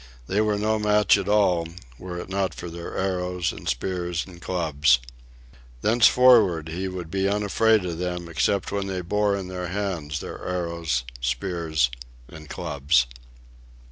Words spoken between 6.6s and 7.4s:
he would be